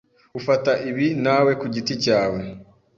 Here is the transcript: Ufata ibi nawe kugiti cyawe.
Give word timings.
Ufata 0.39 0.71
ibi 0.89 1.07
nawe 1.25 1.51
kugiti 1.61 1.93
cyawe. 2.03 2.39